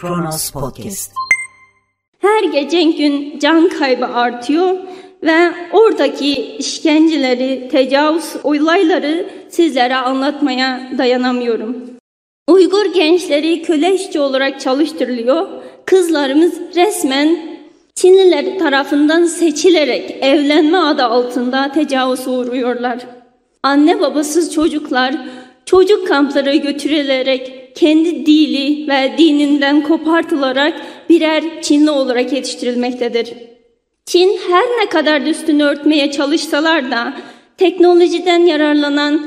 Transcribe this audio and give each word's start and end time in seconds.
Kronos 0.00 0.50
Podcast. 0.50 1.12
Her 2.18 2.44
geçen 2.44 2.96
gün 2.96 3.38
can 3.38 3.68
kaybı 3.68 4.06
artıyor 4.06 4.76
ve 5.22 5.52
oradaki 5.72 6.56
işkenceleri, 6.56 7.68
tecavüz 7.68 8.36
olayları 8.44 9.30
sizlere 9.48 9.96
anlatmaya 9.96 10.90
dayanamıyorum. 10.98 11.76
Uygur 12.48 12.94
gençleri 12.94 13.62
köle 13.62 13.94
işçi 13.94 14.20
olarak 14.20 14.60
çalıştırılıyor. 14.60 15.48
Kızlarımız 15.86 16.52
resmen 16.76 17.38
Çinliler 17.94 18.58
tarafından 18.58 19.24
seçilerek 19.24 20.18
evlenme 20.20 20.78
adı 20.78 21.04
altında 21.04 21.72
tecavüz 21.72 22.28
uğruyorlar. 22.28 22.98
Anne 23.62 24.00
babasız 24.00 24.54
çocuklar 24.54 25.14
çocuk 25.66 26.08
kamplara 26.08 26.54
götürülerek 26.54 27.59
kendi 27.74 28.26
dili 28.26 28.88
ve 28.88 29.14
dininden 29.18 29.82
kopartılarak 29.82 30.74
birer 31.08 31.62
Çinli 31.62 31.90
olarak 31.90 32.32
yetiştirilmektedir. 32.32 33.32
Çin 34.06 34.38
her 34.48 34.64
ne 34.64 34.88
kadar 34.88 35.20
üstünü 35.20 35.62
örtmeye 35.62 36.10
çalışsalar 36.10 36.90
da 36.90 37.12
teknolojiden 37.56 38.38
yararlanan 38.38 39.26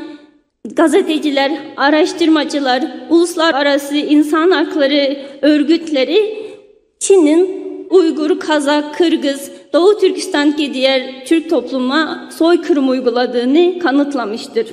gazeteciler, 0.65 1.51
araştırmacılar, 1.77 2.83
uluslararası 3.09 3.95
insan 3.95 4.51
hakları 4.51 5.19
örgütleri 5.41 6.43
Çin'in 6.99 7.63
Uygur, 7.89 8.39
Kazak, 8.39 8.97
Kırgız, 8.97 9.51
Doğu 9.73 9.99
Türkistan'daki 9.99 10.73
diğer 10.73 11.25
Türk 11.25 11.49
topluma 11.49 12.29
soykırım 12.37 12.89
uyguladığını 12.89 13.79
kanıtlamıştır. 13.79 14.67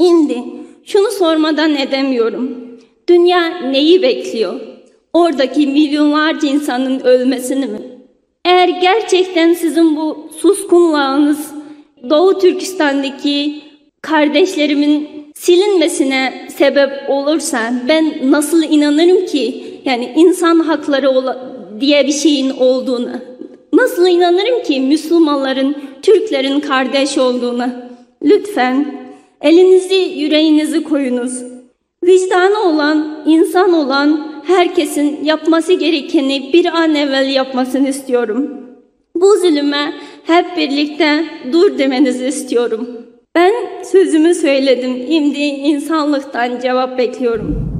Şimdi 0.00 0.42
şunu 0.84 1.10
sormadan 1.10 1.74
edemiyorum. 1.74 2.69
Dünya 3.10 3.48
neyi 3.48 4.02
bekliyor? 4.02 4.60
Oradaki 5.12 5.66
milyonlarca 5.66 6.48
insanın 6.48 7.00
ölmesini 7.00 7.66
mi? 7.66 7.78
Eğer 8.44 8.68
gerçekten 8.68 9.52
sizin 9.54 9.96
bu 9.96 10.28
suskunluğunuz 10.36 11.38
Doğu 12.10 12.38
Türkistan'daki 12.38 13.62
kardeşlerimin 14.02 15.08
silinmesine 15.34 16.48
sebep 16.56 16.90
olursa 17.08 17.72
ben 17.88 18.14
nasıl 18.30 18.62
inanırım 18.62 19.26
ki 19.26 19.64
yani 19.84 20.12
insan 20.16 20.58
hakları 20.60 21.36
diye 21.80 22.06
bir 22.06 22.12
şeyin 22.12 22.50
olduğunu? 22.50 23.10
Nasıl 23.72 24.06
inanırım 24.06 24.62
ki 24.62 24.80
Müslümanların, 24.80 25.76
Türklerin 26.02 26.60
kardeş 26.60 27.18
olduğuna? 27.18 27.90
Lütfen 28.22 28.94
elinizi 29.40 29.94
yüreğinizi 29.94 30.84
koyunuz. 30.84 31.49
Vicdanı 32.04 32.58
olan, 32.62 33.22
insan 33.26 33.72
olan 33.72 34.42
herkesin 34.46 35.24
yapması 35.24 35.72
gerekeni 35.72 36.52
bir 36.52 36.66
an 36.66 36.94
evvel 36.94 37.28
yapmasını 37.28 37.88
istiyorum. 37.88 38.50
Bu 39.14 39.36
zulüme 39.36 39.94
hep 40.24 40.56
birlikte 40.56 41.24
dur 41.52 41.78
demenizi 41.78 42.26
istiyorum. 42.26 42.88
Ben 43.34 43.52
sözümü 43.84 44.34
söyledim. 44.34 45.06
Şimdi 45.08 45.38
insanlıktan 45.38 46.60
cevap 46.60 46.98
bekliyorum. 46.98 47.79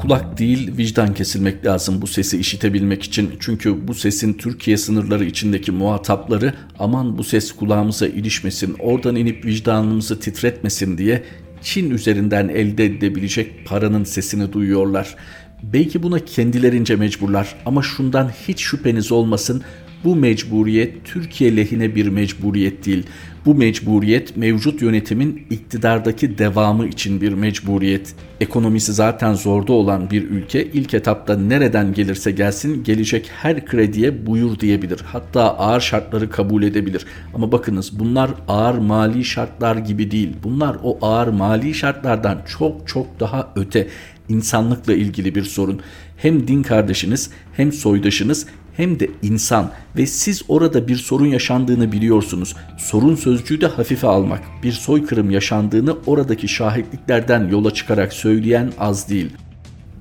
Kulak 0.00 0.38
değil 0.38 0.76
vicdan 0.76 1.14
kesilmek 1.14 1.66
lazım 1.66 2.02
bu 2.02 2.06
sesi 2.06 2.38
işitebilmek 2.38 3.02
için. 3.02 3.30
Çünkü 3.40 3.88
bu 3.88 3.94
sesin 3.94 4.32
Türkiye 4.32 4.76
sınırları 4.76 5.24
içindeki 5.24 5.72
muhatapları 5.72 6.54
aman 6.78 7.18
bu 7.18 7.24
ses 7.24 7.52
kulağımıza 7.52 8.06
ilişmesin, 8.06 8.76
oradan 8.78 9.16
inip 9.16 9.44
vicdanımızı 9.44 10.20
titretmesin 10.20 10.98
diye 10.98 11.22
Çin 11.62 11.90
üzerinden 11.90 12.48
elde 12.48 12.84
edilebilecek 12.84 13.66
paranın 13.66 14.04
sesini 14.04 14.52
duyuyorlar. 14.52 15.16
Belki 15.62 16.02
buna 16.02 16.24
kendilerince 16.24 16.96
mecburlar 16.96 17.54
ama 17.66 17.82
şundan 17.82 18.28
hiç 18.48 18.60
şüpheniz 18.60 19.12
olmasın 19.12 19.62
bu 20.04 20.16
mecburiyet 20.16 21.04
Türkiye 21.04 21.56
lehine 21.56 21.94
bir 21.94 22.08
mecburiyet 22.08 22.86
değil. 22.86 23.06
Bu 23.46 23.54
mecburiyet 23.54 24.36
mevcut 24.36 24.82
yönetimin 24.82 25.46
iktidardaki 25.50 26.38
devamı 26.38 26.86
için 26.86 27.20
bir 27.20 27.32
mecburiyet. 27.32 28.14
Ekonomisi 28.40 28.92
zaten 28.92 29.34
zorda 29.34 29.72
olan 29.72 30.10
bir 30.10 30.30
ülke 30.30 30.64
ilk 30.64 30.94
etapta 30.94 31.36
nereden 31.36 31.94
gelirse 31.94 32.30
gelsin 32.30 32.84
gelecek 32.84 33.30
her 33.42 33.66
krediye 33.66 34.26
buyur 34.26 34.58
diyebilir. 34.58 35.00
Hatta 35.04 35.58
ağır 35.58 35.80
şartları 35.80 36.30
kabul 36.30 36.62
edebilir. 36.62 37.06
Ama 37.34 37.52
bakınız 37.52 37.98
bunlar 37.98 38.30
ağır 38.48 38.78
mali 38.78 39.24
şartlar 39.24 39.76
gibi 39.76 40.10
değil. 40.10 40.30
Bunlar 40.44 40.76
o 40.82 40.98
ağır 41.02 41.28
mali 41.28 41.74
şartlardan 41.74 42.42
çok 42.58 42.88
çok 42.88 43.20
daha 43.20 43.52
öte 43.56 43.88
insanlıkla 44.28 44.94
ilgili 44.94 45.34
bir 45.34 45.44
sorun. 45.44 45.80
Hem 46.16 46.48
din 46.48 46.62
kardeşiniz 46.62 47.30
hem 47.52 47.72
soydaşınız 47.72 48.46
hem 48.76 49.00
de 49.00 49.10
insan 49.22 49.70
ve 49.96 50.06
siz 50.06 50.42
orada 50.48 50.88
bir 50.88 50.96
sorun 50.96 51.26
yaşandığını 51.26 51.92
biliyorsunuz. 51.92 52.56
Sorun 52.78 53.14
sözcüğü 53.14 53.60
de 53.60 53.66
hafife 53.66 54.06
almak. 54.06 54.42
Bir 54.62 54.72
soykırım 54.72 55.30
yaşandığını 55.30 55.96
oradaki 56.06 56.48
şahitliklerden 56.48 57.48
yola 57.48 57.74
çıkarak 57.74 58.12
söyleyen 58.12 58.72
az 58.78 59.08
değil. 59.08 59.30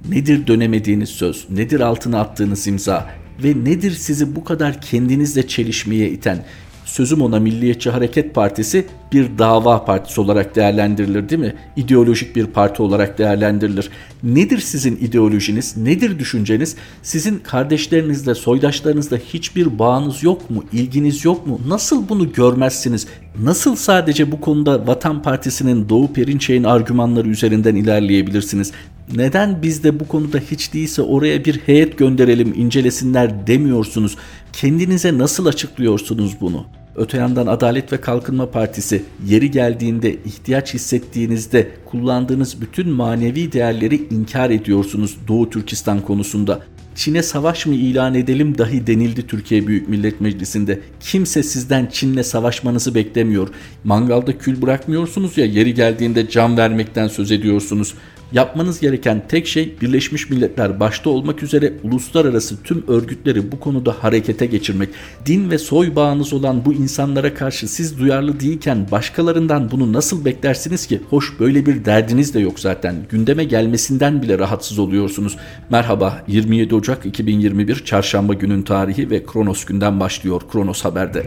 Nedir 0.10 0.48
dönemediğiniz 0.48 1.10
söz? 1.10 1.46
Nedir 1.50 1.80
altına 1.80 2.20
attığınız 2.20 2.68
imza? 2.68 3.10
Ve 3.44 3.54
nedir 3.64 3.92
sizi 3.92 4.36
bu 4.36 4.44
kadar 4.44 4.82
kendinizle 4.82 5.48
çelişmeye 5.48 6.10
iten? 6.10 6.46
Sözüm 6.90 7.22
ona 7.22 7.40
Milliyetçi 7.40 7.90
Hareket 7.90 8.36
Partisi 8.36 8.86
bir 9.14 9.38
dava 9.38 9.86
partisi 9.86 10.22
olarak 10.22 10.56
değerlendirilir 10.56 11.30
değil 11.30 11.42
mi? 11.42 11.56
İdeolojik 11.76 12.36
bir 12.36 12.46
parti 12.46 12.82
olarak 12.82 13.18
değerlendirilir. 13.18 13.90
Nedir 14.24 14.60
sizin 14.60 14.96
ideolojiniz? 14.96 15.78
Nedir 15.78 16.20
düşünceniz? 16.20 16.76
Sizin 17.04 17.40
kardeşlerinizle, 17.40 18.36
soydaşlarınızla 18.36 19.18
hiçbir 19.18 19.80
bağınız 19.80 20.24
yok 20.24 20.50
mu? 20.50 20.64
İlginiz 20.74 21.26
yok 21.26 21.48
mu? 21.48 21.62
Nasıl 21.68 22.10
bunu 22.10 22.34
görmezsiniz? 22.34 23.08
Nasıl 23.44 23.76
sadece 23.76 24.32
bu 24.32 24.42
konuda 24.42 24.88
Vatan 24.88 25.22
Partisi'nin 25.22 25.90
Doğu 25.90 26.14
Perinçek'in 26.14 26.64
argümanları 26.64 27.30
üzerinden 27.30 27.76
ilerleyebilirsiniz? 27.76 28.72
Neden 29.16 29.62
biz 29.62 29.84
de 29.84 30.00
bu 30.00 30.08
konuda 30.08 30.38
hiç 30.52 30.74
değilse 30.74 31.02
oraya 31.02 31.46
bir 31.46 31.58
heyet 31.66 31.98
gönderelim 31.98 32.54
incelesinler 32.56 33.48
demiyorsunuz? 33.48 34.18
Kendinize 34.54 35.18
nasıl 35.18 35.46
açıklıyorsunuz 35.46 36.42
bunu? 36.42 36.66
Öte 36.96 37.18
yandan 37.18 37.48
Adalet 37.48 37.94
ve 37.94 38.02
Kalkınma 38.02 38.52
Partisi 38.52 39.04
yeri 39.26 39.52
geldiğinde 39.52 40.16
ihtiyaç 40.26 40.74
hissettiğinizde 40.74 41.68
kullandığınız 41.86 42.62
bütün 42.62 42.90
manevi 42.90 43.52
değerleri 43.52 44.08
inkar 44.12 44.50
ediyorsunuz 44.50 45.18
Doğu 45.28 45.50
Türkistan 45.50 46.02
konusunda. 46.02 46.60
Çin'e 46.96 47.24
savaş 47.24 47.66
mı 47.66 47.76
ilan 47.76 48.16
edelim 48.16 48.58
dahi 48.58 48.88
denildi 48.88 49.28
Türkiye 49.28 49.68
Büyük 49.68 49.90
Millet 49.90 50.22
Meclisi'nde. 50.22 50.80
Kimse 51.00 51.44
sizden 51.44 51.86
Çin'le 51.86 52.24
savaşmanızı 52.24 52.96
beklemiyor. 52.96 53.50
Mangalda 53.84 54.38
kül 54.38 54.62
bırakmıyorsunuz 54.62 55.38
ya 55.38 55.46
yeri 55.46 55.74
geldiğinde 55.74 56.30
can 56.30 56.58
vermekten 56.58 57.08
söz 57.08 57.32
ediyorsunuz. 57.32 57.94
Yapmanız 58.32 58.80
gereken 58.80 59.24
tek 59.28 59.48
şey 59.48 59.76
Birleşmiş 59.82 60.30
Milletler 60.30 60.80
başta 60.80 61.10
olmak 61.10 61.44
üzere 61.44 61.74
uluslararası 61.84 62.64
tüm 62.64 62.84
örgütleri 62.88 63.52
bu 63.52 63.60
konuda 63.60 63.96
harekete 64.00 64.46
geçirmek. 64.46 64.90
Din 65.26 65.52
ve 65.52 65.58
soy 65.58 65.96
bağınız 65.96 66.34
olan 66.34 66.66
bu 66.66 66.74
insanlara 66.74 67.34
karşı 67.34 67.68
siz 67.68 68.00
duyarlı 68.00 68.40
değilken 68.40 68.88
başkalarından 68.92 69.72
bunu 69.72 69.94
nasıl 69.94 70.26
beklersiniz 70.26 70.88
ki? 70.88 71.02
Hoş 71.10 71.40
böyle 71.40 71.66
bir 71.66 71.86
derdiniz 71.86 72.34
de 72.34 72.40
yok 72.40 72.60
zaten. 72.60 72.96
Gündeme 73.10 73.44
gelmesinden 73.44 74.22
bile 74.22 74.40
rahatsız 74.40 74.80
oluyorsunuz. 74.80 75.38
Merhaba 75.70 76.24
27 76.28 76.76
Ocak 76.76 77.06
2021 77.06 77.86
Çarşamba 77.86 78.34
günün 78.34 78.62
tarihi 78.62 79.10
ve 79.10 79.24
Kronos 79.24 79.66
günden 79.66 80.00
başlıyor 80.00 80.42
Kronos 80.52 80.86
Haber'de. 80.86 81.26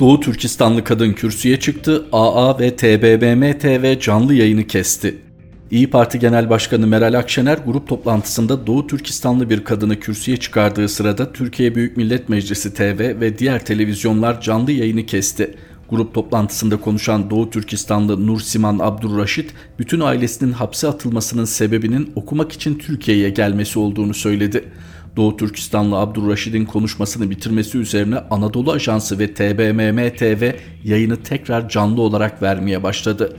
Doğu 0.00 0.20
Türkistanlı 0.20 0.84
kadın 0.84 1.12
kürsüye 1.12 1.60
çıktı, 1.60 2.06
AA 2.12 2.58
ve 2.58 2.76
TBMM 2.76 3.58
TV 3.58 4.00
canlı 4.00 4.34
yayını 4.34 4.66
kesti. 4.66 5.18
İyi 5.70 5.90
Parti 5.90 6.18
Genel 6.18 6.50
Başkanı 6.50 6.86
Meral 6.86 7.14
Akşener 7.18 7.58
grup 7.66 7.88
toplantısında 7.88 8.66
Doğu 8.66 8.86
Türkistanlı 8.86 9.50
bir 9.50 9.64
kadını 9.64 10.00
kürsüye 10.00 10.36
çıkardığı 10.36 10.88
sırada 10.88 11.32
Türkiye 11.32 11.74
Büyük 11.74 11.96
Millet 11.96 12.28
Meclisi 12.28 12.74
TV 12.74 13.20
ve 13.20 13.38
diğer 13.38 13.64
televizyonlar 13.64 14.40
canlı 14.40 14.72
yayını 14.72 15.06
kesti. 15.06 15.54
Grup 15.90 16.14
toplantısında 16.14 16.76
konuşan 16.76 17.30
Doğu 17.30 17.50
Türkistanlı 17.50 18.26
Nur 18.26 18.40
Siman 18.40 18.78
Abdurraşit, 18.78 19.50
bütün 19.78 20.00
ailesinin 20.00 20.52
hapse 20.52 20.88
atılmasının 20.88 21.44
sebebinin 21.44 22.12
okumak 22.14 22.52
için 22.52 22.78
Türkiye'ye 22.78 23.30
gelmesi 23.30 23.78
olduğunu 23.78 24.14
söyledi. 24.14 24.64
Doğu 25.16 25.36
Türkistanlı 25.36 25.96
Abdurraşid'in 25.96 26.64
konuşmasını 26.64 27.30
bitirmesi 27.30 27.78
üzerine 27.78 28.18
Anadolu 28.30 28.72
Ajansı 28.72 29.18
ve 29.18 29.34
TBMM 29.34 30.16
TV 30.16 30.52
yayını 30.84 31.22
tekrar 31.22 31.68
canlı 31.68 32.02
olarak 32.02 32.42
vermeye 32.42 32.82
başladı. 32.82 33.36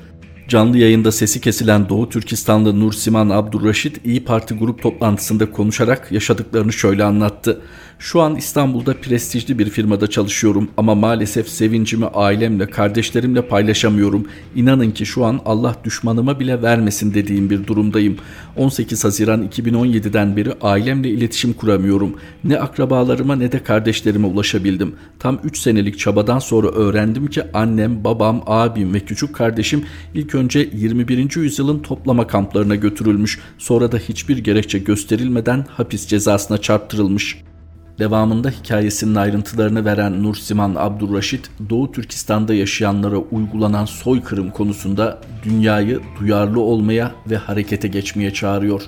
Canlı 0.48 0.78
yayında 0.78 1.12
sesi 1.12 1.42
kesilen 1.42 1.90
Doğu 1.90 2.10
Türkistanlı 2.10 2.80
Nur 2.80 2.94
Siman 2.94 3.30
Abdurraşit 3.30 4.06
İyi 4.06 4.26
Parti 4.26 4.54
grup 4.54 4.82
toplantısında 4.82 5.52
konuşarak 5.52 6.12
yaşadıklarını 6.12 6.74
şöyle 6.74 7.04
anlattı. 7.04 7.62
Şu 8.00 8.22
an 8.22 8.36
İstanbul'da 8.36 8.94
prestijli 8.94 9.60
bir 9.60 9.70
firmada 9.70 10.08
çalışıyorum 10.08 10.70
ama 10.78 10.96
maalesef 10.96 11.50
sevincimi 11.50 12.06
ailemle, 12.06 12.70
kardeşlerimle 12.70 13.48
paylaşamıyorum. 13.48 14.28
İnanın 14.56 14.92
ki 14.92 15.06
şu 15.06 15.26
an 15.26 15.42
Allah 15.46 15.76
düşmanıma 15.84 16.40
bile 16.40 16.62
vermesin 16.62 17.14
dediğim 17.14 17.50
bir 17.50 17.68
durumdayım. 17.68 18.18
18 18.58 19.04
Haziran 19.04 19.48
2017'den 19.48 20.38
beri 20.38 20.54
ailemle 20.62 21.10
iletişim 21.10 21.54
kuramıyorum. 21.54 22.16
Ne 22.44 22.60
akrabalarıma 22.60 23.36
ne 23.36 23.52
de 23.52 23.64
kardeşlerime 23.64 24.28
ulaşabildim. 24.28 24.96
Tam 25.20 25.40
3 25.44 25.58
senelik 25.58 26.00
çabadan 26.00 26.40
sonra 26.40 26.68
öğrendim 26.68 27.28
ki 27.28 27.44
annem, 27.54 28.04
babam, 28.04 28.44
abim 28.46 28.94
ve 28.94 29.00
küçük 29.00 29.36
kardeşim 29.36 29.86
ilk 30.14 30.36
önce 30.36 30.70
21. 30.74 31.36
yüzyılın 31.36 31.80
toplama 31.80 32.28
kamplarına 32.28 32.76
götürülmüş. 32.76 33.40
Sonra 33.58 33.92
da 33.92 33.98
hiçbir 33.98 34.38
gerekçe 34.38 34.80
gösterilmeden 34.80 35.66
hapis 35.70 36.08
cezasına 36.08 36.58
çarptırılmış. 36.58 37.38
Devamında 38.00 38.50
hikayesinin 38.50 39.16
ayrıntılarını 39.16 39.86
veren 39.86 40.24
Nur 40.24 40.36
Siman 40.36 40.76
Abdurraşit, 40.78 41.50
Doğu 41.70 41.92
Türkistan'da 41.92 42.54
yaşayanlara 42.54 43.18
uygulanan 43.18 43.86
soykırım 43.86 44.52
konusunda 44.52 45.22
dünyayı 45.44 46.00
duyarlı 46.20 46.62
olmaya 46.62 47.12
ve 47.30 47.38
harekete 47.38 47.88
geçmeye 47.88 48.34
çağırıyor. 48.34 48.82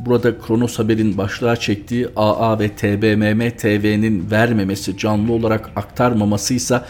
Burada 0.00 0.38
Kronos 0.38 0.78
Haber'in 0.78 1.18
başlığa 1.18 1.56
çektiği 1.56 2.08
AA 2.16 2.58
ve 2.58 2.68
TBMM 2.68 3.50
TV'nin 3.50 4.30
vermemesi, 4.30 4.98
canlı 4.98 5.32
olarak 5.32 5.70
aktarmaması 5.76 6.54
ise 6.54 6.80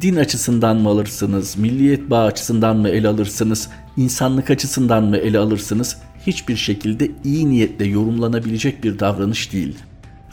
din 0.00 0.16
açısından 0.16 0.76
mı 0.76 0.88
alırsınız, 0.88 1.56
milliyet 1.56 2.10
bağı 2.10 2.26
açısından 2.26 2.76
mı 2.76 2.88
ele 2.88 3.08
alırsınız, 3.08 3.68
insanlık 3.96 4.50
açısından 4.50 5.04
mı 5.04 5.16
ele 5.16 5.38
alırsınız 5.38 5.96
hiçbir 6.26 6.56
şekilde 6.56 7.10
iyi 7.24 7.50
niyetle 7.50 7.86
yorumlanabilecek 7.86 8.84
bir 8.84 8.98
davranış 8.98 9.52
değil. 9.52 9.76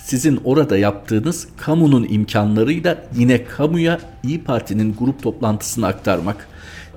Sizin 0.06 0.42
orada 0.44 0.78
yaptığınız 0.78 1.48
kamunun 1.58 2.08
imkanlarıyla 2.10 3.04
yine 3.16 3.44
kamuya 3.44 4.00
İyi 4.24 4.44
Parti'nin 4.44 4.96
grup 5.00 5.24
toplantısını 5.24 5.88
aktarmak. 5.88 6.48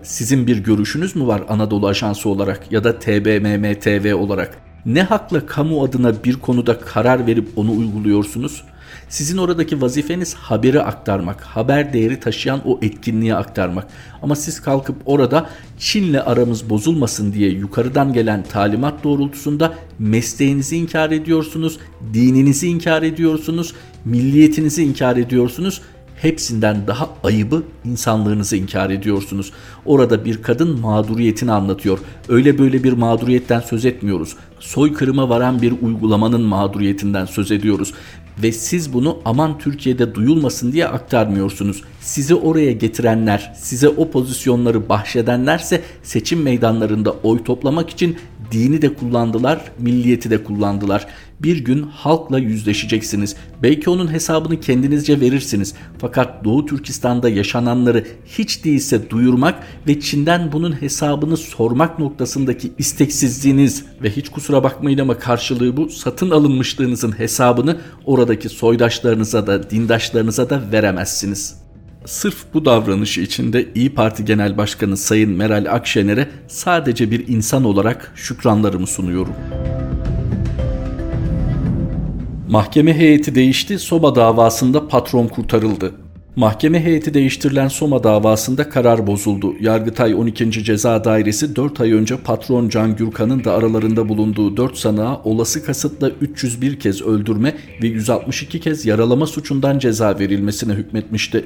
Sizin 0.03 0.47
bir 0.47 0.59
görüşünüz 0.59 1.17
mü 1.17 1.27
var 1.27 1.43
Anadolu 1.49 1.87
Ajansı 1.87 2.29
olarak 2.29 2.73
ya 2.73 2.85
da 2.85 2.99
TBMM 2.99 3.75
TV 3.75 4.15
olarak? 4.15 4.59
Ne 4.87 5.03
hakla 5.03 5.47
kamu 5.47 5.85
adına 5.85 6.25
bir 6.25 6.35
konuda 6.35 6.79
karar 6.79 7.27
verip 7.27 7.49
onu 7.57 7.73
uyguluyorsunuz? 7.73 8.65
Sizin 9.09 9.37
oradaki 9.37 9.83
vazifeniz 9.83 10.35
haberi 10.35 10.83
aktarmak, 10.83 11.43
haber 11.43 11.93
değeri 11.93 12.21
taşıyan 12.21 12.61
o 12.65 12.79
etkinliğe 12.83 13.35
aktarmak. 13.35 13.87
Ama 14.23 14.37
siz 14.37 14.61
kalkıp 14.61 14.97
orada 15.05 15.51
Çin'le 15.79 16.21
aramız 16.27 16.71
bozulmasın 16.71 17.33
diye 17.33 17.51
yukarıdan 17.51 18.13
gelen 18.13 18.43
talimat 18.43 19.05
doğrultusunda 19.05 19.75
mesleğinizi 19.99 20.77
inkar 20.77 21.11
ediyorsunuz, 21.11 21.79
dininizi 22.15 22.69
inkar 22.69 23.03
ediyorsunuz, 23.03 23.75
milliyetinizi 24.05 24.85
inkar 24.85 25.17
ediyorsunuz 25.17 25.83
hepsinden 26.23 26.87
daha 26.87 27.11
ayıbı 27.25 27.63
insanlığınızı 27.85 28.57
inkar 28.57 28.91
ediyorsunuz. 28.91 29.53
Orada 29.85 30.25
bir 30.25 30.43
kadın 30.43 30.81
mağduriyetini 30.81 31.53
anlatıyor. 31.53 31.99
Öyle 32.29 32.59
böyle 32.59 32.85
bir 32.85 32.93
mağduriyetten 32.93 33.61
söz 33.61 33.85
etmiyoruz. 33.85 34.37
Soykırıma 34.61 35.29
varan 35.29 35.63
bir 35.63 35.75
uygulamanın 35.83 36.43
mağduriyetinden 36.43 37.25
söz 37.25 37.53
ediyoruz 37.53 37.95
ve 38.43 38.53
siz 38.53 38.93
bunu 38.93 39.19
aman 39.25 39.59
Türkiye'de 39.59 40.15
duyulmasın 40.15 40.73
diye 40.73 40.87
aktarmıyorsunuz. 40.89 41.83
Sizi 42.01 42.35
oraya 42.35 42.73
getirenler, 42.73 43.53
size 43.59 43.89
o 43.89 44.11
pozisyonları 44.11 44.89
bahşedenlerse 44.89 45.83
seçim 46.03 46.43
meydanlarında 46.43 47.13
oy 47.23 47.45
toplamak 47.45 47.91
için 47.91 48.17
dini 48.53 48.83
de 48.83 48.95
kullandılar, 48.95 49.61
milliyeti 49.79 50.31
de 50.31 50.45
kullandılar. 50.45 51.07
Bir 51.41 51.65
gün 51.65 51.83
halkla 51.83 52.39
yüzleşeceksiniz. 52.39 53.37
Belki 53.63 53.91
onun 53.91 54.13
hesabını 54.13 54.61
kendinizce 54.61 55.21
verirsiniz. 55.21 55.75
Fakat 55.99 56.45
Doğu 56.45 56.67
Türkistan'da 56.67 57.29
yaşananları 57.29 58.05
hiç 58.27 58.65
değilse 58.65 59.11
duyurmak 59.11 59.55
ve 59.89 60.01
Çin'den 60.01 60.53
bunun 60.53 60.83
hesabını 60.83 61.37
sormak 61.37 61.99
noktasındaki 61.99 62.73
isteksizliğiniz 62.79 63.85
ve 64.03 64.11
hiç 64.11 64.29
kusura 64.29 64.63
bakmayın 64.63 64.99
ama 64.99 65.19
karşılığı 65.19 65.77
bu 65.77 65.89
satın 65.89 66.31
alınmışlığınızın 66.31 67.19
hesabını 67.19 67.77
oradaki 68.05 68.49
soydaşlarınıza 68.49 69.47
da 69.47 69.71
dindaşlarınıza 69.71 70.51
da 70.51 70.63
veremezsiniz. 70.73 71.66
Sırf 72.07 72.37
bu 72.55 72.65
davranışı 72.65 73.21
içinde 73.21 73.67
İyi 73.75 73.95
Parti 73.95 74.25
Genel 74.25 74.57
Başkanı 74.57 74.97
Sayın 74.97 75.31
Meral 75.31 75.67
Akşener'e 75.71 76.29
sadece 76.49 77.11
bir 77.11 77.29
insan 77.29 77.65
olarak 77.65 78.13
şükranlarımı 78.17 78.87
sunuyorum. 78.87 79.35
Mahkeme 82.49 82.95
heyeti 82.99 83.35
değişti, 83.35 83.79
Soba 83.79 84.15
davasında 84.15 84.89
patron 84.89 85.29
kurtarıldı. 85.29 85.93
Mahkeme 86.37 86.85
heyeti 86.85 87.15
değiştirilen 87.15 87.69
Soma 87.69 88.05
davasında 88.05 88.69
karar 88.69 89.07
bozuldu. 89.07 89.55
Yargıtay 89.61 90.15
12. 90.15 90.65
Ceza 90.65 91.05
Dairesi 91.05 91.57
4 91.57 91.81
ay 91.81 91.93
önce 91.93 92.17
patron 92.17 92.69
Can 92.69 92.97
Gürkan'ın 92.97 93.45
da 93.45 93.53
aralarında 93.53 94.09
bulunduğu 94.09 94.57
4 94.57 94.77
sanığa 94.77 95.23
olası 95.25 95.65
kasıtla 95.65 96.11
301 96.21 96.81
kez 96.81 97.03
öldürme 97.03 97.55
ve 97.83 97.87
162 97.87 98.61
kez 98.61 98.87
yaralama 98.87 99.27
suçundan 99.27 99.79
ceza 99.79 100.19
verilmesine 100.19 100.73
hükmetmişti. 100.73 101.45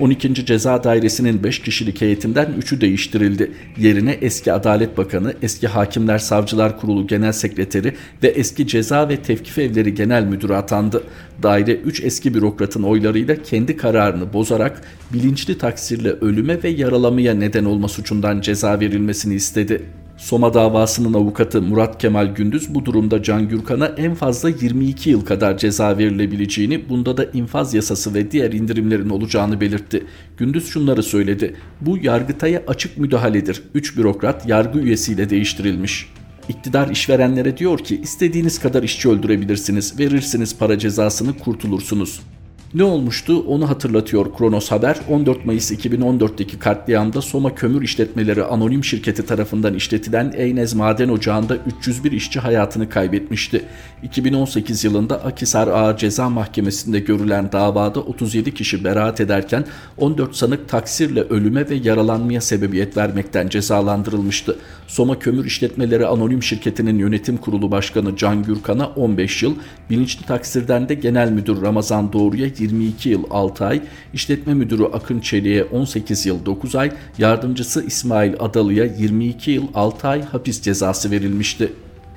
12. 0.00 0.46
Ceza 0.46 0.84
Dairesi'nin 0.84 1.44
5 1.44 1.58
kişilik 1.58 2.00
heyetinden 2.00 2.46
3'ü 2.60 2.80
değiştirildi. 2.80 3.52
Yerine 3.78 4.12
eski 4.12 4.52
Adalet 4.52 4.98
Bakanı, 4.98 5.34
eski 5.42 5.68
Hakimler 5.68 6.18
Savcılar 6.18 6.80
Kurulu 6.80 7.06
Genel 7.06 7.32
Sekreteri 7.32 7.94
ve 8.22 8.28
eski 8.28 8.66
Ceza 8.66 9.08
ve 9.08 9.16
Tevkif 9.16 9.58
Evleri 9.58 9.94
Genel 9.94 10.24
Müdürü 10.24 10.54
atandı. 10.54 11.02
Daire 11.42 11.72
3 11.72 12.04
eski 12.04 12.34
bürokratın 12.34 12.82
oylarıyla 12.82 13.42
kendi 13.42 13.76
kararını 13.76 14.32
bozarak 14.32 14.82
bilinçli 15.12 15.58
taksirle 15.58 16.10
ölüme 16.10 16.62
ve 16.62 16.68
yaralamaya 16.68 17.34
neden 17.34 17.64
olma 17.64 17.88
suçundan 17.88 18.40
ceza 18.40 18.80
verilmesini 18.80 19.34
istedi. 19.34 19.82
Soma 20.20 20.54
davasının 20.54 21.14
avukatı 21.14 21.62
Murat 21.62 22.00
Kemal 22.00 22.26
Gündüz 22.26 22.74
bu 22.74 22.84
durumda 22.84 23.22
Can 23.22 23.48
Gürkan'a 23.48 23.86
en 23.86 24.14
fazla 24.14 24.48
22 24.48 25.10
yıl 25.10 25.24
kadar 25.24 25.58
ceza 25.58 25.98
verilebileceğini, 25.98 26.88
bunda 26.88 27.16
da 27.16 27.24
infaz 27.24 27.74
yasası 27.74 28.14
ve 28.14 28.30
diğer 28.30 28.52
indirimlerin 28.52 29.10
olacağını 29.10 29.60
belirtti. 29.60 30.04
Gündüz 30.36 30.68
şunları 30.68 31.02
söyledi. 31.02 31.56
Bu 31.80 31.98
Yargıtay'a 32.02 32.62
açık 32.66 32.98
müdahaledir. 32.98 33.62
3 33.74 33.96
bürokrat 33.96 34.48
yargı 34.48 34.78
üyesiyle 34.78 35.30
değiştirilmiş. 35.30 36.08
İktidar 36.48 36.88
işverenlere 36.88 37.56
diyor 37.56 37.78
ki 37.78 38.00
istediğiniz 38.02 38.58
kadar 38.58 38.82
işçi 38.82 39.08
öldürebilirsiniz, 39.08 39.98
verirsiniz 39.98 40.58
para 40.58 40.78
cezasını 40.78 41.38
kurtulursunuz. 41.38 42.20
Ne 42.74 42.84
olmuştu 42.84 43.44
onu 43.48 43.68
hatırlatıyor 43.68 44.26
Kronos 44.38 44.70
Haber. 44.70 44.96
14 45.08 45.44
Mayıs 45.44 45.72
2014'teki 45.72 46.58
katliamda 46.58 47.22
Soma 47.22 47.54
Kömür 47.54 47.82
İşletmeleri 47.82 48.44
Anonim 48.44 48.84
Şirketi 48.84 49.26
tarafından 49.26 49.74
işletilen 49.74 50.32
Eynez 50.36 50.74
Maden 50.74 51.08
Ocağı'nda 51.08 51.56
301 51.56 52.12
işçi 52.12 52.40
hayatını 52.40 52.88
kaybetmişti. 52.88 53.64
2018 54.02 54.84
yılında 54.84 55.24
Akisar 55.24 55.68
Ağır 55.68 55.96
Ceza 55.96 56.30
Mahkemesi'nde 56.30 56.98
görülen 56.98 57.52
davada 57.52 58.00
37 58.00 58.54
kişi 58.54 58.84
beraat 58.84 59.20
ederken 59.20 59.64
14 59.98 60.36
sanık 60.36 60.68
taksirle 60.68 61.20
ölüme 61.20 61.70
ve 61.70 61.74
yaralanmaya 61.74 62.40
sebebiyet 62.40 62.96
vermekten 62.96 63.48
cezalandırılmıştı. 63.48 64.56
Soma 64.86 65.18
Kömür 65.18 65.44
İşletmeleri 65.44 66.06
Anonim 66.06 66.42
Şirketi'nin 66.42 66.98
yönetim 66.98 67.36
kurulu 67.36 67.70
başkanı 67.70 68.16
Can 68.16 68.42
Gürkan'a 68.42 68.86
15 68.86 69.42
yıl, 69.42 69.54
bilinçli 69.90 70.26
taksirden 70.26 70.88
de 70.88 70.94
genel 70.94 71.30
müdür 71.30 71.62
Ramazan 71.62 72.12
Doğru'ya 72.12 72.46
22 72.60 73.08
yıl 73.08 73.24
6 73.30 73.64
ay, 73.64 73.82
işletme 74.14 74.54
müdürü 74.54 74.84
Akın 74.84 75.20
Çelik'e 75.20 75.64
18 75.64 76.26
yıl 76.26 76.46
9 76.46 76.74
ay, 76.74 76.92
yardımcısı 77.18 77.86
İsmail 77.86 78.34
Adalı'ya 78.38 78.84
22 78.84 79.50
yıl 79.50 79.64
6 79.74 80.08
ay 80.08 80.22
hapis 80.22 80.62
cezası 80.62 81.10
verilmişti. 81.10 81.72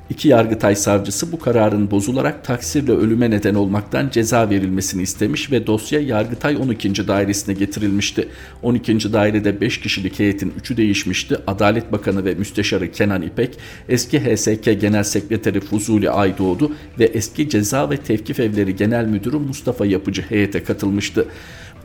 İki 0.10 0.28
Yargıtay 0.28 0.76
savcısı 0.76 1.32
bu 1.32 1.40
kararın 1.40 1.92
bozularak 1.92 2.44
taksirle 2.44 2.92
ölüme 2.92 3.32
neden 3.32 3.56
olmaktan 3.56 4.10
ceza 4.10 4.50
verilmesini 4.50 5.02
istemiş 5.02 5.52
ve 5.52 5.68
dosya 5.68 6.00
Yargıtay 6.00 6.56
12. 6.56 7.08
dairesine 7.08 7.56
getirilmişti. 7.56 8.28
12. 8.62 9.14
dairede 9.14 9.62
5 9.62 9.80
kişilik 9.80 10.20
heyetin 10.20 10.54
3'ü 10.62 10.78
değişmişti. 10.78 11.38
Adalet 11.48 11.92
Bakanı 11.92 12.26
ve 12.26 12.36
Müsteşarı 12.36 12.92
Kenan 12.92 13.22
İpek, 13.22 13.58
eski 13.90 14.20
HSK 14.20 14.82
Genel 14.82 15.04
Sekreteri 15.04 15.60
Fuzuli 15.60 16.10
Aydoğdu 16.10 16.72
ve 17.00 17.06
eski 17.06 17.50
Ceza 17.50 17.90
ve 17.90 17.98
Tevkif 17.98 18.40
Evleri 18.40 18.76
Genel 18.76 19.06
Müdürü 19.06 19.38
Mustafa 19.38 19.86
Yapıcı 19.86 20.22
heyete 20.22 20.64
katılmıştı. 20.64 21.26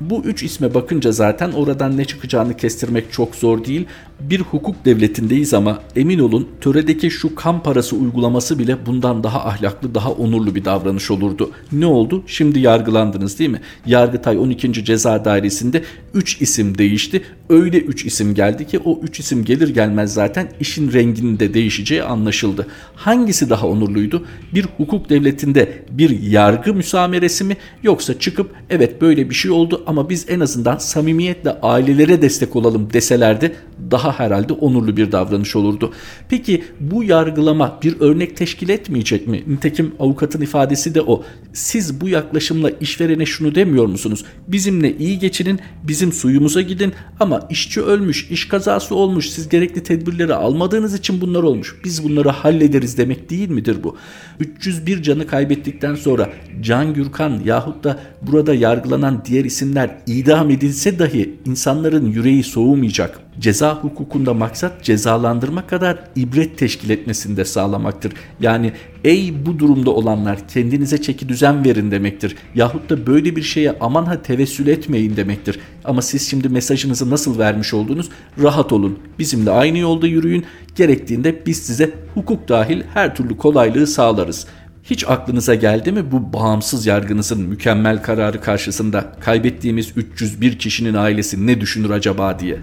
Bu 0.00 0.22
üç 0.24 0.42
isme 0.42 0.74
bakınca 0.74 1.12
zaten 1.12 1.52
oradan 1.52 1.96
ne 1.96 2.04
çıkacağını 2.04 2.56
kestirmek 2.56 3.12
çok 3.12 3.34
zor 3.34 3.64
değil. 3.64 3.86
Bir 4.20 4.40
hukuk 4.40 4.84
devletindeyiz 4.84 5.54
ama 5.54 5.82
emin 5.96 6.18
olun 6.18 6.48
töredeki 6.60 7.10
şu 7.10 7.34
kan 7.34 7.62
parası 7.62 7.96
uygulaması 7.96 8.58
bile 8.58 8.86
bundan 8.86 9.24
daha 9.24 9.44
ahlaklı, 9.44 9.94
daha 9.94 10.12
onurlu 10.12 10.54
bir 10.54 10.64
davranış 10.64 11.10
olurdu. 11.10 11.50
Ne 11.72 11.86
oldu? 11.86 12.22
Şimdi 12.26 12.60
yargılandınız 12.60 13.38
değil 13.38 13.50
mi? 13.50 13.60
Yargıtay 13.86 14.38
12. 14.38 14.84
Ceza 14.84 15.24
Dairesi'nde 15.24 15.82
3 16.14 16.40
isim 16.40 16.78
değişti. 16.78 17.22
Öyle 17.48 17.78
3 17.78 18.04
isim 18.04 18.34
geldi 18.34 18.66
ki 18.66 18.78
o 18.78 19.00
3 19.02 19.20
isim 19.20 19.44
gelir 19.44 19.68
gelmez 19.68 20.14
zaten 20.14 20.48
işin 20.60 20.92
renginin 20.92 21.38
de 21.38 21.54
değişeceği 21.54 22.02
anlaşıldı. 22.02 22.66
Hangisi 22.94 23.50
daha 23.50 23.66
onurluydu? 23.66 24.26
Bir 24.54 24.66
hukuk 24.76 25.10
devletinde 25.10 25.82
bir 25.90 26.22
yargı 26.22 26.74
müsameresi 26.74 27.44
mi 27.44 27.56
yoksa 27.82 28.18
çıkıp 28.18 28.50
evet 28.70 29.00
böyle 29.00 29.30
bir 29.30 29.34
şey 29.34 29.50
oldu 29.50 29.82
ama 29.88 30.08
biz 30.08 30.26
en 30.28 30.40
azından 30.40 30.76
samimiyetle 30.76 31.50
ailelere 31.62 32.22
destek 32.22 32.56
olalım 32.56 32.92
deselerdi 32.92 33.52
daha 33.90 34.18
herhalde 34.18 34.52
onurlu 34.52 34.96
bir 34.96 35.12
davranış 35.12 35.56
olurdu. 35.56 35.92
Peki 36.28 36.64
bu 36.80 37.04
yargılama 37.04 37.78
bir 37.82 38.00
örnek 38.00 38.36
teşkil 38.36 38.68
etmeyecek 38.68 39.26
mi? 39.26 39.42
Nitekim 39.46 39.94
avukatın 39.98 40.40
ifadesi 40.40 40.94
de 40.94 41.00
o. 41.00 41.22
Siz 41.52 42.00
bu 42.00 42.08
yaklaşımla 42.08 42.70
işverene 42.70 43.26
şunu 43.26 43.54
demiyor 43.54 43.86
musunuz? 43.86 44.24
Bizimle 44.48 44.96
iyi 44.96 45.18
geçinin, 45.18 45.60
bizim 45.82 46.12
suyumuza 46.12 46.60
gidin 46.60 46.92
ama 47.20 47.46
işçi 47.50 47.82
ölmüş, 47.82 48.30
iş 48.30 48.48
kazası 48.48 48.94
olmuş, 48.94 49.30
siz 49.30 49.48
gerekli 49.48 49.82
tedbirleri 49.82 50.34
almadığınız 50.34 50.94
için 50.94 51.20
bunlar 51.20 51.42
olmuş. 51.42 51.76
Biz 51.84 52.04
bunları 52.04 52.28
hallederiz 52.28 52.98
demek 52.98 53.30
değil 53.30 53.48
midir 53.48 53.76
bu? 53.84 53.96
301 54.40 55.02
canı 55.02 55.26
kaybettikten 55.26 55.94
sonra 55.94 56.30
Can 56.60 56.94
Gürkan 56.94 57.40
yahut 57.44 57.84
da 57.84 58.00
burada 58.22 58.54
yargılanan 58.54 59.22
diğer 59.24 59.44
isimler 59.44 59.77
idam 60.06 60.50
edilse 60.50 60.98
dahi 60.98 61.34
insanların 61.46 62.06
yüreği 62.06 62.42
soğumayacak. 62.42 63.20
Ceza 63.38 63.74
hukukunda 63.74 64.34
maksat 64.34 64.84
cezalandırma 64.84 65.66
kadar 65.66 65.98
ibret 66.16 66.58
teşkil 66.58 66.90
etmesini 66.90 67.36
de 67.36 67.44
sağlamaktır. 67.44 68.12
Yani 68.40 68.72
ey 69.04 69.46
bu 69.46 69.58
durumda 69.58 69.90
olanlar 69.90 70.48
kendinize 70.48 71.02
çeki 71.02 71.28
düzen 71.28 71.64
verin 71.64 71.90
demektir. 71.90 72.36
Yahut 72.54 72.90
da 72.90 73.06
böyle 73.06 73.36
bir 73.36 73.42
şeye 73.42 73.74
aman 73.80 74.04
ha 74.04 74.22
tevessül 74.22 74.66
etmeyin 74.66 75.16
demektir. 75.16 75.58
Ama 75.84 76.02
siz 76.02 76.30
şimdi 76.30 76.48
mesajınızı 76.48 77.10
nasıl 77.10 77.38
vermiş 77.38 77.74
oldunuz? 77.74 78.08
Rahat 78.42 78.72
olun. 78.72 78.98
Bizimle 79.18 79.50
aynı 79.50 79.78
yolda 79.78 80.06
yürüyün. 80.06 80.44
Gerektiğinde 80.76 81.46
biz 81.46 81.58
size 81.58 81.90
hukuk 82.14 82.48
dahil 82.48 82.82
her 82.94 83.16
türlü 83.16 83.36
kolaylığı 83.36 83.86
sağlarız. 83.86 84.46
Hiç 84.90 85.04
aklınıza 85.08 85.54
geldi 85.54 85.92
mi 85.92 86.12
bu 86.12 86.32
bağımsız 86.32 86.86
yargınızın 86.86 87.42
mükemmel 87.42 88.02
kararı 88.02 88.40
karşısında 88.40 89.12
kaybettiğimiz 89.20 89.92
301 89.96 90.58
kişinin 90.58 90.94
ailesi 90.94 91.46
ne 91.46 91.60
düşünür 91.60 91.90
acaba 91.90 92.38
diye? 92.38 92.58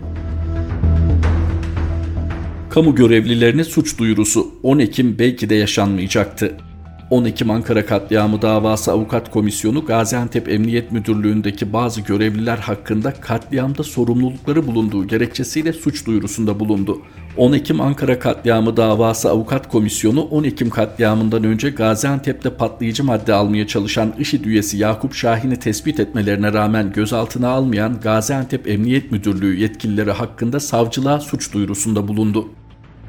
Kamu 2.69 2.95
görevlilerine 2.95 3.63
suç 3.63 3.97
duyurusu 3.97 4.51
10 4.63 4.79
Ekim 4.79 5.19
belki 5.19 5.49
de 5.49 5.55
yaşanmayacaktı. 5.55 6.57
10 7.09 7.25
Ekim 7.25 7.51
Ankara 7.51 7.85
katliamı 7.85 8.41
davası 8.41 8.91
avukat 8.91 9.31
komisyonu 9.31 9.85
Gaziantep 9.85 10.49
Emniyet 10.49 10.91
Müdürlüğü'ndeki 10.91 11.73
bazı 11.73 12.01
görevliler 12.01 12.57
hakkında 12.57 13.13
katliamda 13.13 13.83
sorumlulukları 13.83 14.67
bulunduğu 14.67 15.07
gerekçesiyle 15.07 15.73
suç 15.73 16.05
duyurusunda 16.05 16.59
bulundu. 16.59 17.01
10 17.37 17.53
Ekim 17.53 17.81
Ankara 17.81 18.19
katliamı 18.19 18.77
davası 18.77 19.29
avukat 19.29 19.69
komisyonu 19.69 20.21
10 20.21 20.43
Ekim 20.43 20.69
katliamından 20.69 21.43
önce 21.43 21.69
Gaziantep'te 21.69 22.49
patlayıcı 22.49 23.03
madde 23.03 23.33
almaya 23.33 23.67
çalışan 23.67 24.13
IŞİD 24.19 24.45
üyesi 24.45 24.77
Yakup 24.77 25.13
Şahin'i 25.13 25.59
tespit 25.59 25.99
etmelerine 25.99 26.53
rağmen 26.53 26.91
gözaltına 26.91 27.49
almayan 27.49 27.99
Gaziantep 27.99 28.67
Emniyet 28.67 29.11
Müdürlüğü 29.11 29.59
yetkilileri 29.59 30.11
hakkında 30.11 30.59
savcılığa 30.59 31.19
suç 31.19 31.53
duyurusunda 31.53 32.07
bulundu. 32.07 32.49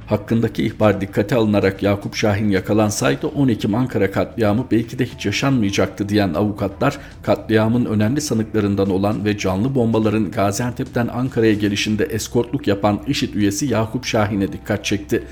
Hakkındaki 0.07 0.67
ihbar 0.67 1.01
dikkate 1.01 1.37
alınarak 1.37 1.83
Yakup 1.83 2.15
Şahin 2.15 2.51
yakalansaydı 2.51 3.27
10 3.27 3.49
Ekim 3.49 3.75
Ankara 3.75 4.11
katliamı 4.11 4.67
belki 4.71 4.99
de 4.99 5.07
hiç 5.07 5.27
yaşanmayacaktı 5.27 6.09
diyen 6.09 6.35
avukatlar 6.35 6.99
katliamın 7.23 7.85
önemli 7.85 8.21
sanıklarından 8.21 8.91
olan 8.91 9.25
ve 9.25 9.39
canlı 9.39 9.75
bombaların 9.75 10.31
Gaziantep'ten 10.31 11.09
Ankara'ya 11.09 11.55
gelişinde 11.55 12.05
eskortluk 12.05 12.67
yapan 12.67 13.01
IŞİD 13.07 13.35
üyesi 13.35 13.67
Yakup 13.67 14.05
Şahin'e 14.05 14.53
dikkat 14.53 14.85
çekti. 14.85 15.23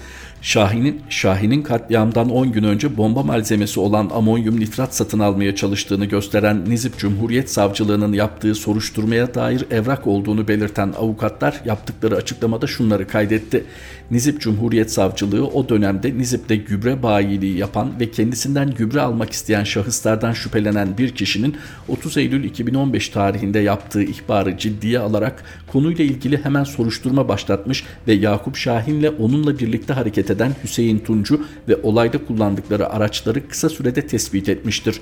Şahin'in 0.44 1.02
Şahin'in 1.08 1.62
katliamdan 1.62 2.30
10 2.30 2.52
gün 2.52 2.64
önce 2.64 2.96
bomba 2.96 3.22
malzemesi 3.22 3.80
olan 3.80 4.10
amonyum 4.14 4.60
nitrat 4.60 4.94
satın 4.94 5.18
almaya 5.18 5.56
çalıştığını 5.56 6.04
gösteren 6.04 6.64
Nizip 6.70 6.98
Cumhuriyet 6.98 7.50
Savcılığı'nın 7.50 8.12
yaptığı 8.12 8.54
soruşturmaya 8.54 9.34
dair 9.34 9.64
evrak 9.70 10.06
olduğunu 10.06 10.48
belirten 10.48 10.92
avukatlar 10.98 11.60
yaptıkları 11.64 12.16
açıklamada 12.16 12.66
şunları 12.66 13.08
kaydetti. 13.08 13.64
Nizip 14.10 14.40
Cumhuriyet 14.40 14.90
Savcılığı 14.90 15.46
o 15.46 15.68
dönemde 15.68 16.18
Nizip'te 16.18 16.56
gübre 16.56 17.02
bayiliği 17.02 17.58
yapan 17.58 18.00
ve 18.00 18.10
kendisinden 18.10 18.70
gübre 18.70 19.00
almak 19.00 19.30
isteyen 19.30 19.64
şahıslardan 19.64 20.32
şüphelenen 20.32 20.98
bir 20.98 21.10
kişinin 21.10 21.56
30 21.88 22.16
Eylül 22.16 22.44
2015 22.44 23.08
tarihinde 23.08 23.58
yaptığı 23.58 24.02
ihbarı 24.02 24.58
ciddiye 24.58 24.98
alarak 24.98 25.44
konuyla 25.72 26.04
ilgili 26.04 26.44
hemen 26.44 26.64
soruşturma 26.64 27.28
başlatmış 27.28 27.84
ve 28.08 28.12
Yakup 28.12 28.56
Şahin'le 28.56 29.08
onunla 29.18 29.58
birlikte 29.58 29.92
hareket 29.92 30.30
eden 30.34 30.52
Hüseyin 30.64 30.98
Tuncu 30.98 31.44
ve 31.68 31.76
olayda 31.82 32.18
kullandıkları 32.26 32.88
araçları 32.88 33.48
kısa 33.48 33.68
sürede 33.68 34.06
tespit 34.06 34.48
etmiştir. 34.48 35.00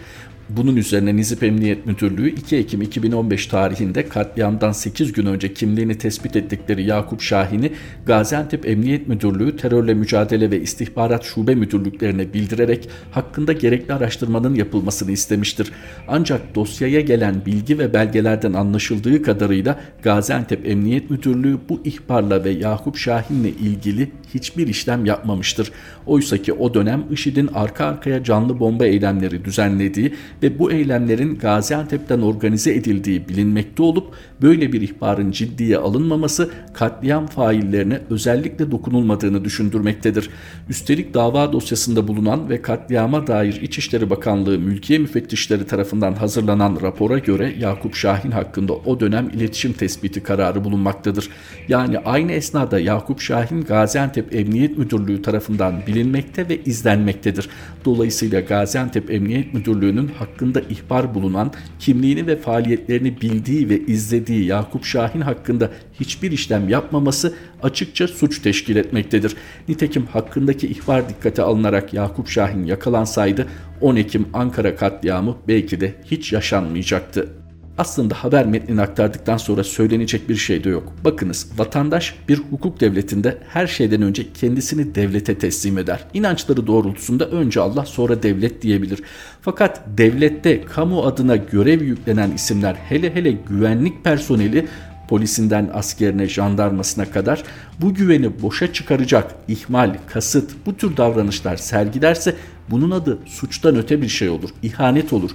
Bunun 0.48 0.76
üzerine 0.76 1.16
Nizip 1.16 1.42
Emniyet 1.42 1.86
Müdürlüğü 1.86 2.28
2 2.28 2.56
Ekim 2.56 2.82
2015 2.82 3.46
tarihinde 3.46 4.08
katliamdan 4.08 4.72
8 4.72 5.12
gün 5.12 5.26
önce 5.26 5.54
kimliğini 5.54 5.98
tespit 5.98 6.36
ettikleri 6.36 6.84
Yakup 6.84 7.22
Şahin'i 7.22 7.72
Gaziantep 8.06 8.68
Emniyet 8.68 9.08
Müdürlüğü 9.08 9.56
Terörle 9.56 9.94
Mücadele 9.94 10.50
ve 10.50 10.60
İstihbarat 10.60 11.24
Şube 11.24 11.54
Müdürlüklerine 11.54 12.34
bildirerek 12.34 12.88
hakkında 13.10 13.52
gerekli 13.52 13.94
araştırmanın 13.94 14.54
yapılmasını 14.54 15.12
istemiştir. 15.12 15.72
Ancak 16.08 16.54
dosyaya 16.54 17.00
gelen 17.00 17.46
bilgi 17.46 17.78
ve 17.78 17.94
belgelerden 17.94 18.52
anlaşıldığı 18.52 19.22
kadarıyla 19.22 19.80
Gaziantep 20.02 20.68
Emniyet 20.68 21.10
Müdürlüğü 21.10 21.58
bu 21.68 21.80
ihbarla 21.84 22.44
ve 22.44 22.50
Yakup 22.50 22.96
Şahin'le 22.96 23.54
ilgili 23.60 24.10
hiçbir 24.34 24.66
işlem 24.66 25.04
yapmamıştır. 25.04 25.72
Oysa 26.06 26.36
ki 26.36 26.52
o 26.52 26.74
dönem 26.74 27.04
IŞİD'in 27.10 27.50
arka 27.54 27.84
arkaya 27.84 28.24
canlı 28.24 28.60
bomba 28.60 28.86
eylemleri 28.86 29.44
düzenlediği 29.44 30.14
ve 30.42 30.58
bu 30.58 30.72
eylemlerin 30.72 31.38
Gaziantep'ten 31.38 32.20
organize 32.20 32.74
edildiği 32.74 33.28
bilinmekte 33.28 33.82
olup 33.82 34.14
böyle 34.42 34.72
bir 34.72 34.80
ihbarın 34.80 35.30
ciddiye 35.30 35.78
alınmaması 35.78 36.50
katliam 36.74 37.26
faillerine 37.26 38.00
özellikle 38.10 38.70
dokunulmadığını 38.70 39.44
düşündürmektedir. 39.44 40.30
Üstelik 40.68 41.14
dava 41.14 41.52
dosyasında 41.52 42.08
bulunan 42.08 42.48
ve 42.48 42.62
katliama 42.62 43.26
dair 43.26 43.60
İçişleri 43.62 44.10
Bakanlığı 44.10 44.58
mülkiye 44.58 44.98
müfettişleri 44.98 45.66
tarafından 45.66 46.12
hazırlanan 46.12 46.78
rapora 46.82 47.18
göre 47.18 47.54
Yakup 47.58 47.94
Şahin 47.94 48.30
hakkında 48.30 48.72
o 48.72 49.00
dönem 49.00 49.30
iletişim 49.34 49.72
tespiti 49.72 50.22
kararı 50.22 50.64
bulunmaktadır. 50.64 51.28
Yani 51.68 51.98
aynı 51.98 52.32
esnada 52.32 52.78
Yakup 52.78 53.20
Şahin 53.20 53.60
Gaziantep 53.60 54.34
Emniyet 54.34 54.78
Müdürlüğü 54.78 55.22
tarafından 55.22 55.74
bilinmekte 55.86 56.48
ve 56.48 56.62
izlenmektedir. 56.64 57.48
Dolayısıyla 57.84 58.40
Gaziantep 58.40 59.10
Emniyet 59.10 59.54
Müdürlüğü'nün 59.54 60.10
hakkında 60.32 60.60
ihbar 60.60 61.14
bulunan, 61.14 61.52
kimliğini 61.78 62.26
ve 62.26 62.36
faaliyetlerini 62.36 63.20
bildiği 63.20 63.68
ve 63.68 63.80
izlediği 63.80 64.44
Yakup 64.44 64.84
Şahin 64.84 65.20
hakkında 65.20 65.70
hiçbir 66.00 66.32
işlem 66.32 66.68
yapmaması 66.68 67.34
açıkça 67.62 68.08
suç 68.08 68.38
teşkil 68.42 68.76
etmektedir. 68.76 69.36
Nitekim 69.68 70.06
hakkındaki 70.06 70.66
ihbar 70.66 71.08
dikkate 71.08 71.42
alınarak 71.42 71.94
Yakup 71.94 72.28
Şahin 72.28 72.64
yakalansaydı 72.64 73.46
10 73.80 73.96
Ekim 73.96 74.26
Ankara 74.32 74.76
katliamı 74.76 75.36
belki 75.48 75.80
de 75.80 75.94
hiç 76.10 76.32
yaşanmayacaktı. 76.32 77.41
Aslında 77.82 78.14
haber 78.14 78.46
metnini 78.46 78.80
aktardıktan 78.80 79.36
sonra 79.36 79.64
söylenecek 79.64 80.28
bir 80.28 80.36
şey 80.36 80.64
de 80.64 80.68
yok. 80.68 80.92
Bakınız 81.04 81.46
vatandaş 81.56 82.14
bir 82.28 82.38
hukuk 82.38 82.80
devletinde 82.80 83.38
her 83.48 83.66
şeyden 83.66 84.02
önce 84.02 84.32
kendisini 84.32 84.94
devlete 84.94 85.38
teslim 85.38 85.78
eder. 85.78 86.04
İnançları 86.14 86.66
doğrultusunda 86.66 87.26
önce 87.26 87.60
Allah 87.60 87.84
sonra 87.86 88.22
devlet 88.22 88.62
diyebilir. 88.62 89.02
Fakat 89.40 89.80
devlette 89.86 90.64
kamu 90.64 91.02
adına 91.02 91.36
görev 91.36 91.82
yüklenen 91.82 92.30
isimler 92.30 92.74
hele 92.74 93.14
hele 93.14 93.30
güvenlik 93.30 94.04
personeli 94.04 94.66
polisinden 95.08 95.70
askerine, 95.74 96.28
jandarmasına 96.28 97.10
kadar 97.10 97.42
bu 97.80 97.94
güveni 97.94 98.42
boşa 98.42 98.72
çıkaracak 98.72 99.34
ihmal, 99.48 99.96
kasıt 100.12 100.50
bu 100.66 100.76
tür 100.76 100.96
davranışlar 100.96 101.56
sergilerse 101.56 102.34
bunun 102.70 102.90
adı 102.90 103.18
suçtan 103.26 103.76
öte 103.76 104.02
bir 104.02 104.08
şey 104.08 104.28
olur, 104.28 104.50
ihanet 104.62 105.12
olur. 105.12 105.30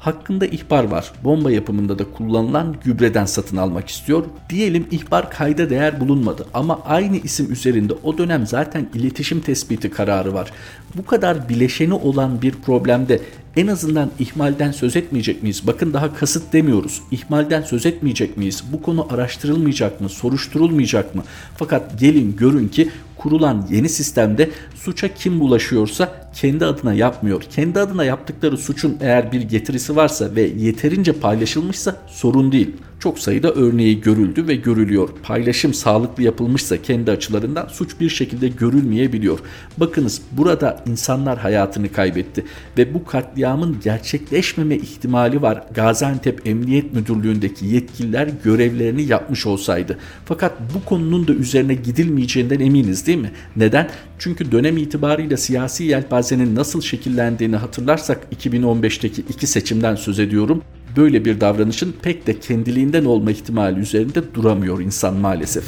Hakkında 0.00 0.46
ihbar 0.46 0.84
var. 0.84 1.12
Bomba 1.24 1.50
yapımında 1.50 1.98
da 1.98 2.04
kullanılan 2.04 2.76
gübreden 2.84 3.24
satın 3.24 3.56
almak 3.56 3.88
istiyor. 3.88 4.24
Diyelim 4.50 4.86
ihbar 4.90 5.30
kayda 5.30 5.70
değer 5.70 6.00
bulunmadı 6.00 6.46
ama 6.54 6.80
aynı 6.84 7.16
isim 7.16 7.52
üzerinde 7.52 7.92
o 8.02 8.18
dönem 8.18 8.46
zaten 8.46 8.88
iletişim 8.94 9.40
tespiti 9.40 9.90
kararı 9.90 10.34
var. 10.34 10.50
Bu 10.96 11.06
kadar 11.06 11.48
bileşeni 11.48 11.94
olan 11.94 12.42
bir 12.42 12.52
problemde 12.52 13.20
en 13.56 13.66
azından 13.66 14.10
ihmalden 14.18 14.72
söz 14.72 14.96
etmeyecek 14.96 15.42
miyiz? 15.42 15.66
Bakın 15.66 15.92
daha 15.92 16.14
kasıt 16.14 16.52
demiyoruz. 16.52 17.02
İhmalden 17.10 17.62
söz 17.62 17.86
etmeyecek 17.86 18.36
miyiz? 18.36 18.64
Bu 18.72 18.82
konu 18.82 19.06
araştırılmayacak 19.10 20.00
mı? 20.00 20.08
Soruşturulmayacak 20.08 21.14
mı? 21.14 21.22
Fakat 21.56 22.00
gelin 22.00 22.36
görün 22.36 22.68
ki 22.68 22.90
kurulan 23.20 23.66
yeni 23.70 23.88
sistemde 23.88 24.50
suça 24.74 25.14
kim 25.14 25.40
bulaşıyorsa 25.40 26.30
kendi 26.34 26.66
adına 26.66 26.94
yapmıyor. 26.94 27.42
Kendi 27.42 27.80
adına 27.80 28.04
yaptıkları 28.04 28.58
suçun 28.58 28.96
eğer 29.00 29.32
bir 29.32 29.40
getirisi 29.40 29.96
varsa 29.96 30.34
ve 30.34 30.42
yeterince 30.42 31.12
paylaşılmışsa 31.12 31.96
sorun 32.06 32.52
değil. 32.52 32.76
Çok 33.00 33.18
sayıda 33.18 33.52
örneği 33.52 34.00
görüldü 34.00 34.46
ve 34.46 34.54
görülüyor. 34.54 35.08
Paylaşım 35.22 35.74
sağlıklı 35.74 36.22
yapılmışsa 36.22 36.82
kendi 36.82 37.10
açılarından 37.10 37.68
suç 37.68 38.00
bir 38.00 38.08
şekilde 38.08 38.48
görülmeyebiliyor. 38.48 39.38
Bakınız 39.76 40.22
burada 40.32 40.84
insanlar 40.86 41.38
hayatını 41.38 41.92
kaybetti 41.92 42.44
ve 42.78 42.94
bu 42.94 43.04
katliamın 43.04 43.80
gerçekleşmeme 43.84 44.76
ihtimali 44.76 45.42
var. 45.42 45.64
Gaziantep 45.74 46.46
Emniyet 46.46 46.94
Müdürlüğü'ndeki 46.94 47.66
yetkililer 47.66 48.28
görevlerini 48.44 49.02
yapmış 49.02 49.46
olsaydı. 49.46 49.98
Fakat 50.24 50.52
bu 50.74 50.84
konunun 50.84 51.28
da 51.28 51.32
üzerine 51.32 51.74
gidilmeyeceğinden 51.74 52.60
eminiz 52.60 53.06
değil 53.06 53.18
mi? 53.18 53.32
Neden? 53.56 53.90
Çünkü 54.18 54.52
dönem 54.52 54.76
itibarıyla 54.76 55.36
siyasi 55.36 55.84
yelpazenin 55.84 56.54
nasıl 56.54 56.80
şekillendiğini 56.80 57.56
hatırlarsak 57.56 58.26
2015'teki 58.42 59.22
iki 59.28 59.46
seçimden 59.46 59.94
söz 59.94 60.18
ediyorum 60.18 60.62
böyle 60.96 61.24
bir 61.24 61.40
davranışın 61.40 61.94
pek 62.02 62.26
de 62.26 62.40
kendiliğinden 62.40 63.04
olma 63.04 63.30
ihtimali 63.30 63.80
üzerinde 63.80 64.34
duramıyor 64.34 64.80
insan 64.80 65.14
maalesef. 65.14 65.64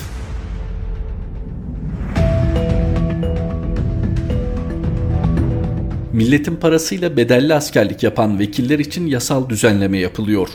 Milletin 6.12 6.57
parasıyla 6.57 7.17
bedelli 7.17 7.55
askerlik 7.55 8.02
yapan 8.02 8.38
vekiller 8.38 8.79
için 8.79 9.07
yasal 9.07 9.49
düzenleme 9.49 9.99
yapılıyor. 9.99 10.49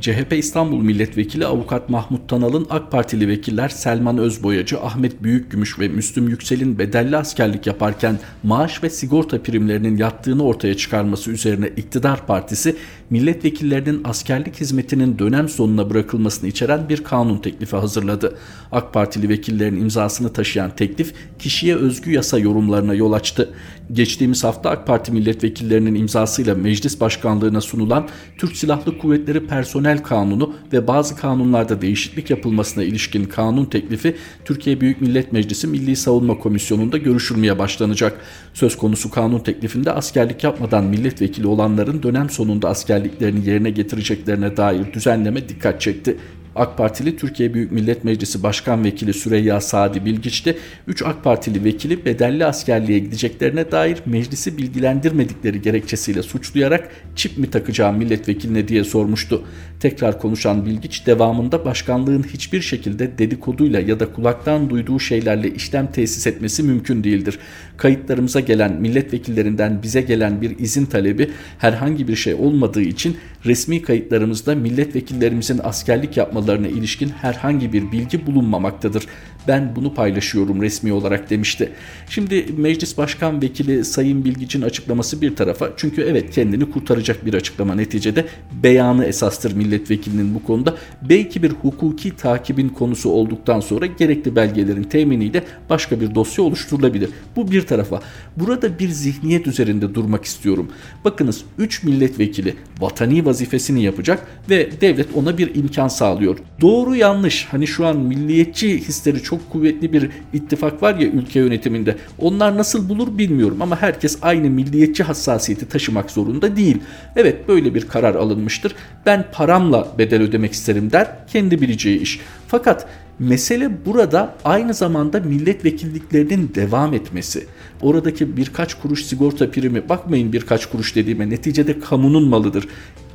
CHP 0.00 0.32
İstanbul 0.32 0.82
Milletvekili 0.82 1.46
Avukat 1.46 1.88
Mahmut 1.88 2.28
Tanal'ın 2.28 2.66
AK 2.70 2.92
Partili 2.92 3.28
vekiller 3.28 3.68
Selman 3.68 4.18
Özboyacı, 4.18 4.80
Ahmet 4.80 5.22
Büyükgümüş 5.22 5.78
ve 5.78 5.88
Müslüm 5.88 6.28
Yüksel'in 6.28 6.78
bedelli 6.78 7.16
askerlik 7.16 7.66
yaparken 7.66 8.18
maaş 8.42 8.82
ve 8.82 8.90
sigorta 8.90 9.42
primlerinin 9.42 9.96
yattığını 9.96 10.44
ortaya 10.44 10.76
çıkarması 10.76 11.30
üzerine 11.30 11.68
iktidar 11.68 12.26
partisi 12.26 12.76
milletvekillerinin 13.10 14.00
askerlik 14.04 14.60
hizmetinin 14.60 15.18
dönem 15.18 15.48
sonuna 15.48 15.90
bırakılmasını 15.90 16.48
içeren 16.48 16.88
bir 16.88 17.04
kanun 17.04 17.38
teklifi 17.38 17.76
hazırladı. 17.76 18.38
AK 18.72 18.94
Partili 18.94 19.28
vekillerin 19.28 19.80
imzasını 19.80 20.32
taşıyan 20.32 20.70
teklif 20.76 21.14
kişiye 21.38 21.76
özgü 21.76 22.12
yasa 22.12 22.38
yorumlarına 22.38 22.94
yol 22.94 23.12
açtı. 23.12 23.54
Geçtiğimiz 23.92 24.44
hafta 24.44 24.70
AK 24.70 24.86
Parti 24.86 25.12
milletvekillerinin 25.12 25.94
imzasıyla 25.94 26.54
meclis 26.54 27.00
başkanlığına 27.00 27.60
sunulan 27.60 28.08
Türk 28.38 28.56
Silahlı 28.56 28.98
Kuvvetleri 28.98 29.46
Personel 29.46 29.85
Kanunu 30.02 30.54
ve 30.72 30.86
bazı 30.86 31.16
kanunlarda 31.16 31.82
değişiklik 31.82 32.30
yapılmasına 32.30 32.84
ilişkin 32.84 33.24
kanun 33.24 33.64
teklifi 33.64 34.16
Türkiye 34.44 34.80
Büyük 34.80 35.00
Millet 35.00 35.32
Meclisi 35.32 35.66
Milli 35.66 35.96
Savunma 35.96 36.38
Komisyonu'nda 36.38 36.96
görüşülmeye 36.96 37.58
başlanacak. 37.58 38.20
Söz 38.54 38.76
konusu 38.76 39.10
kanun 39.10 39.38
teklifinde 39.38 39.92
askerlik 39.92 40.44
yapmadan 40.44 40.84
milletvekili 40.84 41.46
olanların 41.46 42.02
dönem 42.02 42.30
sonunda 42.30 42.68
askerliklerini 42.68 43.48
yerine 43.48 43.70
getireceklerine 43.70 44.56
dair 44.56 44.92
düzenleme 44.92 45.48
dikkat 45.48 45.80
çekti. 45.80 46.16
AK 46.56 46.78
Partili 46.78 47.16
Türkiye 47.16 47.54
Büyük 47.54 47.72
Millet 47.72 48.04
Meclisi 48.04 48.42
Başkan 48.42 48.84
Vekili 48.84 49.14
Süreyya 49.14 49.60
Sadi 49.60 50.04
Bilgiç 50.04 50.46
de 50.46 50.56
3 50.86 51.02
AK 51.02 51.24
Partili 51.24 51.64
vekili 51.64 52.04
bedelli 52.04 52.44
askerliğe 52.44 52.98
gideceklerine 52.98 53.72
dair 53.72 53.98
meclisi 54.06 54.58
bilgilendirmedikleri 54.58 55.62
gerekçesiyle 55.62 56.22
suçlayarak 56.22 56.90
çip 57.16 57.38
mi 57.38 57.50
takacağım 57.50 57.96
milletvekiline 57.96 58.68
diye 58.68 58.84
sormuştu. 58.84 59.44
Tekrar 59.86 60.18
konuşan 60.18 60.66
Bilgiç 60.66 61.06
devamında 61.06 61.64
başkanlığın 61.64 62.22
hiçbir 62.22 62.60
şekilde 62.60 63.18
dedikoduyla 63.18 63.80
ya 63.80 64.00
da 64.00 64.12
kulaktan 64.12 64.70
duyduğu 64.70 65.00
şeylerle 65.00 65.54
işlem 65.54 65.92
tesis 65.92 66.26
etmesi 66.26 66.62
mümkün 66.62 67.04
değildir. 67.04 67.38
Kayıtlarımıza 67.76 68.40
gelen 68.40 68.72
milletvekillerinden 68.72 69.82
bize 69.82 70.00
gelen 70.00 70.40
bir 70.42 70.58
izin 70.58 70.86
talebi 70.86 71.30
herhangi 71.58 72.08
bir 72.08 72.16
şey 72.16 72.34
olmadığı 72.34 72.82
için 72.82 73.16
resmi 73.44 73.82
kayıtlarımızda 73.82 74.54
milletvekillerimizin 74.54 75.60
askerlik 75.64 76.16
yapmalarına 76.16 76.68
ilişkin 76.68 77.08
herhangi 77.08 77.72
bir 77.72 77.92
bilgi 77.92 78.26
bulunmamaktadır. 78.26 79.06
Ben 79.48 79.76
bunu 79.76 79.94
paylaşıyorum 79.94 80.62
resmi 80.62 80.92
olarak 80.92 81.30
demişti. 81.30 81.72
Şimdi 82.08 82.46
Meclis 82.56 82.98
Başkan 82.98 83.42
Vekili 83.42 83.84
Sayın 83.84 84.24
Bilgiç'in 84.24 84.62
açıklaması 84.62 85.22
bir 85.22 85.36
tarafa 85.36 85.70
çünkü 85.76 86.02
evet 86.02 86.30
kendini 86.30 86.70
kurtaracak 86.70 87.26
bir 87.26 87.34
açıklama 87.34 87.74
neticede 87.74 88.24
beyanı 88.62 89.04
esastır 89.04 89.56
milletvekilinin 89.76 90.34
bu 90.34 90.42
konuda. 90.42 90.74
Belki 91.02 91.42
bir 91.42 91.50
hukuki 91.50 92.16
takibin 92.16 92.68
konusu 92.68 93.10
olduktan 93.10 93.60
sonra 93.60 93.86
gerekli 93.86 94.36
belgelerin 94.36 94.82
teminiyle 94.82 95.44
başka 95.70 96.00
bir 96.00 96.14
dosya 96.14 96.44
oluşturulabilir. 96.44 97.10
Bu 97.36 97.50
bir 97.50 97.66
tarafa. 97.66 98.00
Burada 98.36 98.78
bir 98.78 98.88
zihniyet 98.88 99.46
üzerinde 99.46 99.94
durmak 99.94 100.24
istiyorum. 100.24 100.68
Bakınız 101.04 101.44
3 101.58 101.82
milletvekili 101.82 102.54
vatani 102.80 103.26
vazifesini 103.26 103.82
yapacak 103.82 104.26
ve 104.50 104.80
devlet 104.80 105.08
ona 105.14 105.38
bir 105.38 105.54
imkan 105.54 105.88
sağlıyor. 105.88 106.38
Doğru 106.60 106.96
yanlış 106.96 107.46
hani 107.50 107.66
şu 107.66 107.86
an 107.86 107.96
milliyetçi 107.96 108.78
hisleri 108.78 109.22
çok 109.22 109.50
kuvvetli 109.50 109.92
bir 109.92 110.10
ittifak 110.32 110.82
var 110.82 110.94
ya 110.94 111.08
ülke 111.08 111.40
yönetiminde. 111.40 111.96
Onlar 112.18 112.56
nasıl 112.56 112.88
bulur 112.88 113.18
bilmiyorum 113.18 113.62
ama 113.62 113.82
herkes 113.82 114.18
aynı 114.22 114.50
milliyetçi 114.50 115.02
hassasiyeti 115.02 115.68
taşımak 115.68 116.10
zorunda 116.10 116.56
değil. 116.56 116.78
Evet 117.16 117.48
böyle 117.48 117.74
bir 117.74 117.88
karar 117.88 118.14
alınmıştır. 118.14 118.74
Ben 119.06 119.24
paramla 119.56 119.98
bedel 119.98 120.22
ödemek 120.22 120.52
isterim 120.52 120.92
der. 120.92 121.26
Kendi 121.32 121.60
bileceği 121.60 122.00
iş. 122.00 122.20
Fakat 122.48 122.86
Mesele 123.18 123.70
burada 123.86 124.34
aynı 124.44 124.74
zamanda 124.74 125.20
milletvekilliklerinin 125.20 126.52
devam 126.54 126.94
etmesi. 126.94 127.46
Oradaki 127.82 128.36
birkaç 128.36 128.74
kuruş 128.74 129.04
sigorta 129.04 129.50
primi 129.50 129.88
bakmayın 129.88 130.32
birkaç 130.32 130.66
kuruş 130.66 130.96
dediğime 130.96 131.30
neticede 131.30 131.80
kamunun 131.80 132.28
malıdır. 132.28 132.68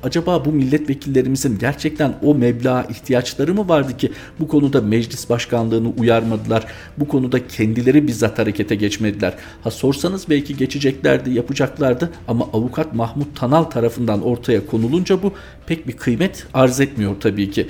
Acaba 0.04 0.46
bu 0.46 0.52
milletvekillerimizin 0.52 1.60
gerçekten 1.60 2.14
o 2.24 2.36
meblağa 2.36 2.84
ihtiyaçları 2.90 3.54
mı 3.54 3.70
vardı 3.70 3.98
ki 3.98 4.12
bu 4.40 4.48
konuda 4.48 4.82
meclis 4.82 5.30
başkanlığını 5.30 5.90
uyarmadılar? 5.90 6.66
Bu 6.98 7.08
konuda 7.08 7.48
kendileri 7.48 8.08
bizzat 8.08 8.40
harekete 8.40 8.76
geçmediler. 8.76 9.34
Ha 9.64 9.72
sorsanız 9.72 10.30
belki 10.30 10.58
geçeceklerdi, 10.58 11.30
yapacaklardı 11.30 12.10
ama 12.28 12.46
avukat 12.54 12.94
Mahmut 12.94 13.36
Tanal 13.36 13.64
tarafından 13.64 14.22
ortaya 14.22 14.66
konulunca 14.66 15.24
bu 15.24 15.34
pek 15.66 15.88
bir 15.88 15.94
kıymet 15.94 16.46
arz 16.54 16.80
etmiyor 16.80 17.16
tabii 17.20 17.52
ki 17.52 17.68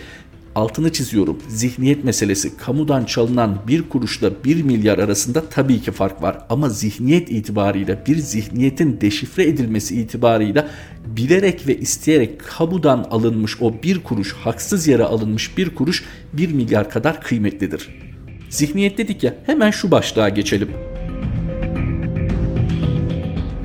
altını 0.56 0.92
çiziyorum. 0.92 1.38
Zihniyet 1.48 2.04
meselesi 2.04 2.58
kamudan 2.58 3.06
çalınan 3.06 3.58
bir 3.68 3.90
kuruşla 3.90 4.44
bir 4.44 4.64
milyar 4.64 4.98
arasında 4.98 5.50
tabii 5.50 5.82
ki 5.82 5.92
fark 5.92 6.22
var. 6.22 6.38
Ama 6.50 6.70
zihniyet 6.70 7.32
itibarıyla 7.32 8.06
bir 8.08 8.18
zihniyetin 8.18 9.02
deşifre 9.02 9.44
edilmesi 9.44 10.02
itibarıyla 10.02 10.70
bilerek 11.06 11.68
ve 11.68 11.78
isteyerek 11.78 12.40
kamudan 12.40 13.08
alınmış 13.12 13.62
o 13.62 13.74
bir 13.84 14.04
kuruş, 14.04 14.34
haksız 14.34 14.88
yere 14.88 15.04
alınmış 15.04 15.58
bir 15.58 15.76
kuruş 15.76 16.04
bir 16.34 16.54
milyar 16.54 16.90
kadar 16.90 17.22
kıymetlidir. 17.22 17.90
Zihniyet 18.50 18.98
dedik 18.98 19.24
ya 19.24 19.36
hemen 19.46 19.72
şu 19.72 19.92
başlığa 19.92 20.30
geçelim. 20.30 20.70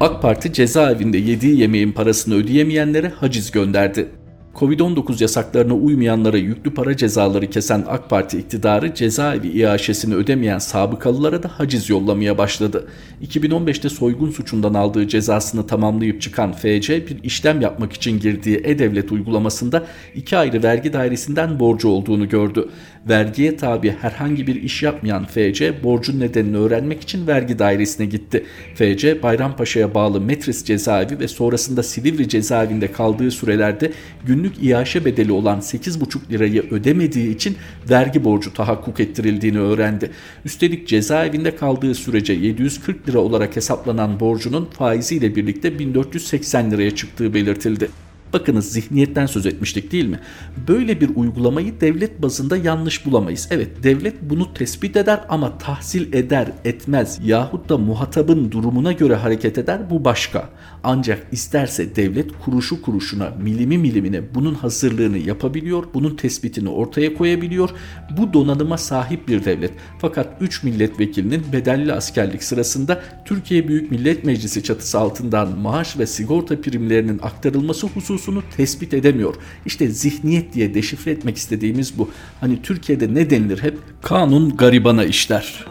AK 0.01 0.23
Parti 0.23 0.53
cezaevinde 0.53 1.19
yediği 1.19 1.61
yemeğin 1.61 1.93
parasını 1.93 2.35
ödeyemeyenlere 2.35 3.09
haciz 3.09 3.51
gönderdi. 3.51 4.09
Covid-19 4.57 5.23
yasaklarına 5.23 5.75
uymayanlara 5.75 6.37
yüklü 6.37 6.75
para 6.75 6.97
cezaları 6.97 7.51
kesen 7.51 7.85
AK 7.89 8.11
Parti 8.11 8.39
iktidarı 8.39 8.95
cezaevi 8.95 9.49
iaşesini 9.49 10.15
ödemeyen 10.15 10.59
sabıkalılara 10.59 11.43
da 11.43 11.49
haciz 11.49 11.91
yollamaya 11.91 12.39
başladı. 12.39 12.89
2015'te 13.27 13.89
soygun 13.89 14.31
suçundan 14.31 14.75
aldığı 14.75 15.09
cezasını 15.09 15.67
tamamlayıp 15.67 16.23
çıkan 16.23 16.53
FC 16.53 17.07
bir 17.07 17.23
işlem 17.23 17.61
yapmak 17.61 17.93
için 17.93 18.21
girdiği 18.21 18.61
e-devlet 18.65 19.13
uygulamasında 19.13 19.87
iki 20.15 20.37
ayrı 20.37 20.63
vergi 20.63 20.93
dairesinden 20.93 21.61
borcu 21.61 21.89
olduğunu 21.89 22.29
gördü. 22.29 22.69
Vergiye 23.09 23.57
tabi 23.57 23.91
herhangi 24.01 24.47
bir 24.47 24.63
iş 24.63 24.83
yapmayan 24.83 25.25
FC 25.25 25.83
borcun 25.83 26.21
nedenini 26.21 26.57
öğrenmek 26.57 27.03
için 27.03 27.27
vergi 27.27 27.59
dairesine 27.59 28.07
gitti. 28.07 28.45
FC 28.75 29.23
Bayrampaşa'ya 29.23 29.95
bağlı 29.95 30.21
Metris 30.21 30.65
cezaevi 30.65 31.21
ve 31.21 31.29
sonrasında 31.29 31.83
Silivri 31.83 32.29
cezaevinde 32.29 32.93
kaldığı 32.93 33.31
sürelerde 33.31 33.93
günlük 34.27 34.46
günlük 34.47 34.65
iaşe 34.65 35.05
bedeli 35.05 35.33
olan 35.33 35.61
8,5 35.61 36.31
lirayı 36.31 36.71
ödemediği 36.71 37.35
için 37.35 37.57
vergi 37.91 38.25
borcu 38.25 38.55
tahakkuk 38.55 39.01
ettirildiğini 39.01 39.59
öğrendi. 39.59 40.11
Üstelik 40.45 40.89
cezaevinde 40.89 41.57
kaldığı 41.57 41.95
sürece 41.95 42.33
740 42.33 43.09
lira 43.09 43.19
olarak 43.19 43.57
hesaplanan 43.57 44.21
borcunun 44.21 44.65
faiziyle 44.65 45.37
birlikte 45.37 45.79
1480 45.79 46.71
liraya 46.71 46.95
çıktığı 46.95 47.35
belirtildi. 47.35 47.89
Bakınız 48.33 48.73
zihniyetten 48.73 49.27
söz 49.27 49.47
etmiştik 49.47 49.93
değil 49.93 50.05
mi? 50.05 50.21
Böyle 50.69 51.01
bir 51.01 51.11
uygulamayı 51.17 51.81
devlet 51.81 52.23
bazında 52.23 52.57
yanlış 52.57 53.07
bulamayız. 53.07 53.49
Evet 53.51 53.83
devlet 53.83 54.23
bunu 54.23 54.55
tespit 54.55 54.97
eder 54.97 55.21
ama 55.29 55.59
tahsil 55.59 56.13
eder 56.13 56.53
etmez 56.65 57.19
yahut 57.25 57.69
da 57.69 57.79
muhatabın 57.79 58.51
durumuna 58.51 58.93
göre 58.93 59.15
hareket 59.15 59.59
eder 59.59 59.91
bu 59.91 60.05
başka. 60.05 60.49
Ancak 60.85 61.27
isterse 61.33 61.97
devlet 61.97 62.31
kuruşu 62.45 62.83
kuruşuna 62.83 63.33
milimi 63.43 63.79
milimine 63.79 64.35
bunun 64.35 64.55
hazırlığını 64.55 65.19
yapabiliyor, 65.19 65.85
bunun 65.95 66.17
tespitini 66.17 66.69
ortaya 66.69 67.15
koyabiliyor. 67.15 67.71
Bu 68.19 68.33
donanıma 68.33 68.79
sahip 68.79 69.29
bir 69.29 69.45
devlet. 69.45 69.73
Fakat 69.99 70.29
3 70.41 70.63
milletvekilinin 70.63 71.43
bedelli 71.53 71.93
askerlik 71.93 72.43
sırasında 72.43 73.03
Türkiye 73.25 73.69
Büyük 73.69 73.91
Millet 73.91 74.25
Meclisi 74.25 74.63
çatısı 74.63 74.99
altından 74.99 75.59
maaş 75.59 75.99
ve 75.99 76.07
sigorta 76.07 76.61
primlerinin 76.61 77.19
aktarılması 77.23 77.87
hususunu 78.17 78.43
tespit 78.57 78.95
edemiyor. 78.95 79.35
İşte 79.67 79.89
zihniyet 79.89 80.55
diye 80.55 80.75
deşifre 80.75 81.11
etmek 81.11 81.37
istediğimiz 81.37 81.99
bu. 81.99 82.11
Hani 82.41 82.63
Türkiye'de 82.63 83.15
ne 83.15 83.31
denilir 83.31 83.63
hep? 83.63 83.79
Kanun 84.03 84.57
garibana 84.57 85.05
işler. 85.05 85.65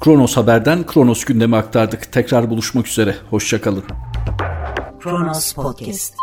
Kronos 0.00 0.36
Haber'den 0.36 0.86
Kronos 0.86 1.24
gündemi 1.24 1.56
aktardık. 1.56 2.12
Tekrar 2.12 2.50
buluşmak 2.50 2.88
üzere. 2.88 3.14
Hoşçakalın. 3.30 3.84
Kronos 5.00 5.52
Podcast 5.52 6.14